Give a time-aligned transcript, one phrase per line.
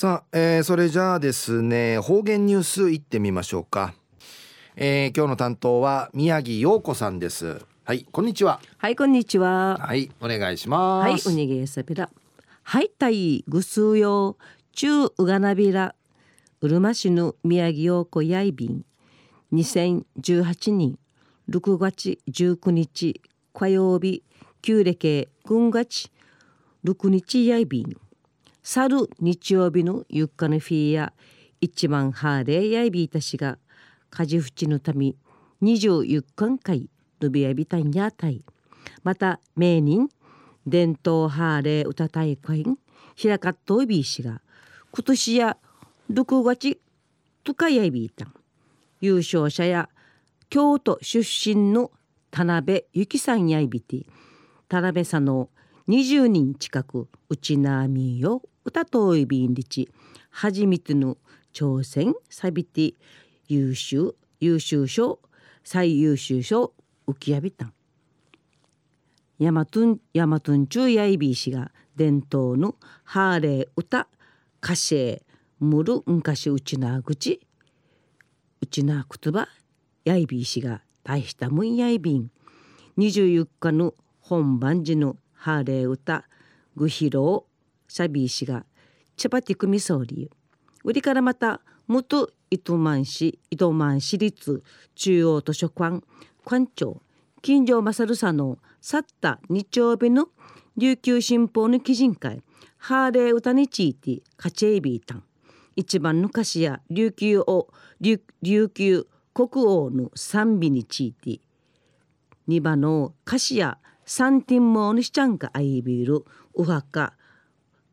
[0.00, 3.92] さあ、えー、それじゃあですね方言ニュースいってみましょうか、
[4.74, 7.60] えー、今日の担当は宮城陽子さんです。
[7.84, 8.62] はいこんにちは。
[8.78, 9.76] はいこんにちは。
[9.76, 11.10] はいお願いします。
[11.10, 12.08] はいおにげさびら。
[12.62, 14.38] はいたいぐすうよ
[14.72, 15.94] 中うがなびら。
[16.62, 18.86] うるま市の宮城陽子やいびん。
[19.52, 20.98] 2018年
[21.50, 23.20] 6月19日
[23.52, 24.22] 火曜日
[24.62, 26.10] 旧暦軍月
[26.86, 27.94] 6日やいびん
[28.62, 31.12] 去る日曜日のゆっかのフィーや
[31.60, 33.58] 一番ハーレーやいびいたしが
[34.10, 35.14] 家事ふちのため
[35.60, 36.88] 二十ゆっかん会
[37.20, 38.42] ルビアビタンやたい。
[39.02, 40.08] また名人
[40.66, 42.64] 伝統ハーレー歌大会
[43.20, 44.40] 開かっといびいしが
[44.90, 45.56] 今年や
[46.10, 46.80] 6月
[47.44, 48.34] とかやいびいたん。
[49.00, 49.88] 優勝者や
[50.48, 51.90] 京都出身の
[52.30, 54.06] 田辺由紀さんやいびて
[54.68, 55.48] 田辺さんの
[55.88, 59.88] 20人近くうちなみよ歌といびんりち
[60.30, 61.18] 初めての
[61.52, 62.94] 挑戦さびて
[63.48, 65.18] 優秀優秀賞
[65.64, 66.72] 最優秀賞
[67.08, 67.66] 浮きやびた。
[67.66, 67.72] ん
[69.40, 74.06] ヤマトンヤマトンチュやいびいしが伝統のハーレー歌
[74.62, 75.20] 歌詞
[75.58, 77.40] むるんかしうちなぐち
[78.60, 79.48] うちなくつば
[80.04, 82.30] やいびいしが大したもんやいびん。
[82.98, 86.28] 24日の本番時のハーレー歌
[86.76, 87.49] グヒロー
[87.90, 88.64] シャビー氏が
[89.16, 90.36] チャパティクミソーリー。
[90.84, 94.62] 売りからまた元糸満市糸満市立
[94.94, 96.02] 中央図書館
[96.44, 97.02] 館長
[97.42, 100.28] 金城勝さんの去った日曜日の
[100.76, 102.42] 琉球新報の記人会
[102.78, 105.24] ハーレー歌についてカチェイビータン。
[105.74, 107.68] 一番の歌詞や琉球を
[108.00, 108.20] 琉
[108.68, 111.40] 球国王の賛美について
[112.46, 115.82] 二番の歌詞やサンティンモーニシチャンカアイ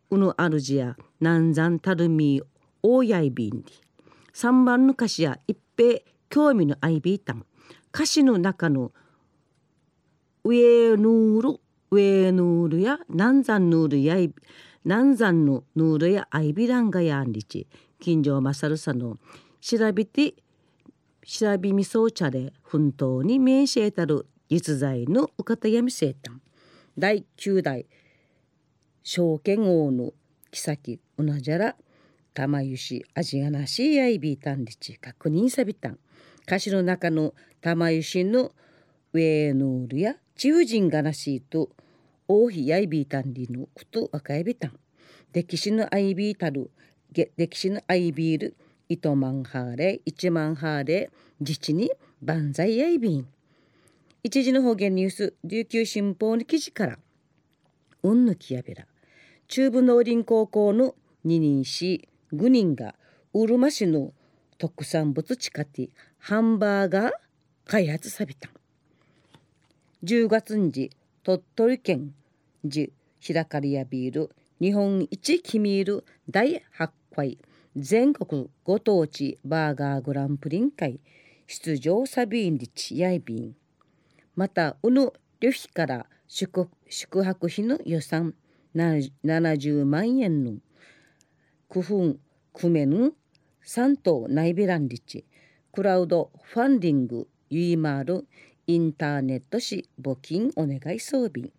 [0.09, 2.41] うぬあるじや南山たるみ
[2.81, 3.65] 大やいびんり。
[4.33, 5.99] 3番の歌詞や一平
[6.29, 7.45] 興味のあいびいたん。
[7.93, 8.91] 歌詞の中の
[10.43, 11.59] 上ヌール
[11.89, 14.33] 上ヌールや南山ヌールやい
[14.85, 17.67] 南山のヌールやあいびらんがやんりち。
[17.99, 19.17] 金城勝さんの
[19.59, 20.35] 調べて
[21.25, 26.41] 調べみそうちゃれ奮闘に名しえたる実在のお方やみせいたん。
[26.97, 27.85] 第9代
[29.09, 30.11] 証券王の
[30.51, 31.77] 妃うなじゃら
[32.33, 35.97] 玉ゆし味がなしやいびいたんりち確認さびたん。
[36.45, 38.51] 歌詞の中の玉ゆしの
[39.13, 41.69] ウェーヌールや中人がなしいと
[42.27, 44.77] 王妃やいびいたんりのことわかやびたん。
[45.31, 46.69] 歴史のあいびいたる
[47.37, 48.57] 歴史のあいびいる
[48.89, 51.89] 糸満ハーレ一万ハーレ自治に
[52.21, 53.25] 万歳やいびん
[54.21, 56.99] 一時の方言ニュース琉球新報の記事から
[58.03, 58.85] うんぬきやべら。
[59.49, 60.93] 中部農林高校の
[61.23, 62.95] 二人市5人が
[63.33, 64.11] うるま市の
[64.57, 67.11] 特産物地下テハンバーガー
[67.65, 68.49] 開発さびた。
[70.03, 70.91] 10月に
[71.23, 72.13] 鳥取県
[72.65, 72.91] じ
[73.25, 77.37] 開かりやビール日本一キミール第8回
[77.77, 80.99] 全国ご当地バーガーグランプリン会
[81.47, 83.55] 出場サビンリチヤイビン
[84.35, 88.33] またうぬ旅費から宿宿泊費の予算
[88.77, 90.53] 70万円の
[91.67, 92.15] 工夫
[92.53, 93.13] 組めぬ
[93.65, 95.25] 3等内ビランリチ
[95.71, 98.27] クラウドファンディングユイマール
[98.67, 101.51] インターネットし募金お願い装備。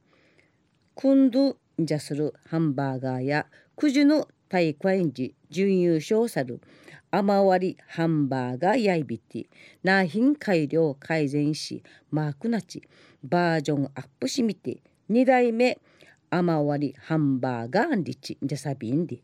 [0.95, 3.47] クンドじゃするハンバーガーや
[3.77, 6.61] くじの大会時準優勝さる
[7.11, 9.49] 甘割りハンバーガーやいびて
[9.84, 12.83] 納品改良改善しマークなち
[13.23, 15.78] バージョンアップしみて2代目
[16.31, 19.21] 甘割りハンバーガーンリチじゃさびんで。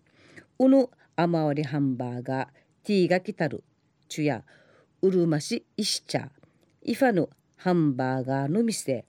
[0.59, 2.48] うぬ甘割りハンバーガー。
[2.84, 3.65] ティーがきたる。
[4.09, 4.42] ちゅや。
[5.03, 6.31] うるましいしちゃ。
[6.82, 9.04] イファのハンバーガーの店。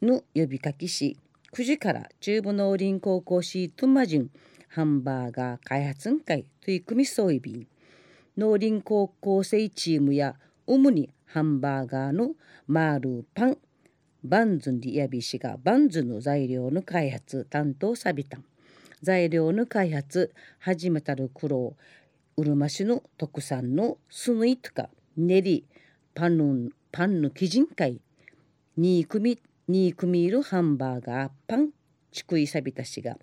[0.00, 1.16] の呼びかけし。
[1.52, 4.30] 9時から中部農林高校シートマジン
[4.68, 7.66] ハンバーガー開発会取り組み総意便
[8.36, 10.36] 農林高校生チームや。
[10.66, 12.34] 主にハンバーガーの。
[12.66, 13.58] マールパン。
[14.24, 18.38] バンズにやびしがバンズの材料の開発担当さびた。
[18.38, 18.44] ん
[19.02, 21.76] 材料の開発始めたる苦労
[22.36, 25.64] うるま市の特産のスヌイとか練り
[26.14, 28.00] パンのパンの生地会
[28.76, 29.38] に組
[29.68, 31.70] に組いるハンバーガーパン
[32.10, 33.18] ちくいさびたしが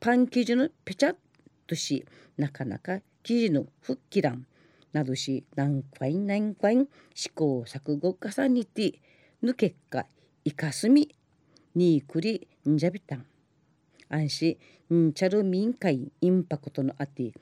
[0.00, 1.16] パン生地のぺちゃっ
[1.66, 2.04] とし
[2.36, 4.46] なかなか生地のふっきらん
[4.92, 9.00] などし何回何回試行錯誤重ねて
[9.42, 10.06] ぬ結果
[10.46, 11.08] イカスミ
[11.74, 13.24] にくりんじゃびたん
[14.10, 14.56] 安心
[14.92, 17.32] んチャルミンカイインパクトのあって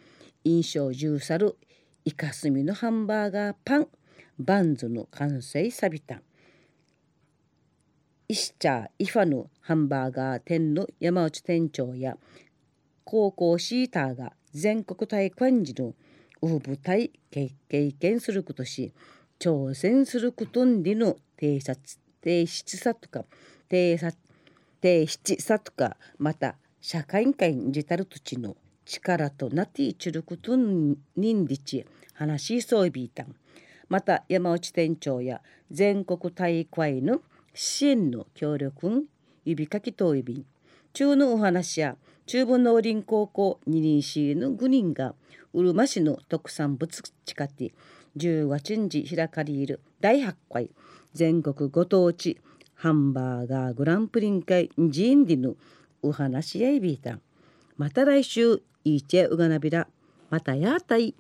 [0.45, 1.57] 印象重さる
[2.05, 3.89] イカスミのハンバーガーパン
[4.39, 6.23] バンズの完成さびた
[8.29, 12.17] イシチャーイファのハンバーガー店の山内店長や
[13.03, 15.95] 高校シーターが全国大会時の
[16.41, 17.51] ウ部隊経
[17.99, 18.93] 験することし
[19.41, 23.25] 挑戦することんりの偵察提出さとか
[23.69, 24.17] 偵察
[24.81, 33.23] 提出さとかまた社会会にじたる土地の力となっていちることにんりち話しそういびいた。
[33.23, 33.35] ん
[33.89, 35.41] また山内店長や
[35.71, 37.21] 全国大会の
[37.55, 39.05] 支援の協力
[39.45, 40.45] 指かきといびん。
[40.93, 41.97] 中のお話や
[42.27, 45.15] 中部農林高校二輪市の5人が
[45.55, 47.73] うるま市の特産物近て
[48.17, 49.81] 10月に開かれる。
[50.01, 50.71] 第8回
[51.15, 52.41] 全国ご当地。
[52.75, 54.71] ハンバーガーグランプリ会。
[54.79, 55.55] ジーンディの
[56.03, 57.19] お話やいびいた
[57.77, 58.63] また来週。
[58.85, 59.87] いいちゃうがなびら
[60.29, 61.15] またやたい。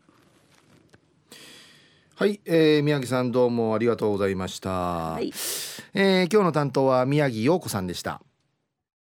[2.14, 5.32] はい、えー、宮城さんどうもありがとうございました、はい、
[5.94, 8.20] えー、今日の担当は宮城陽子さんでした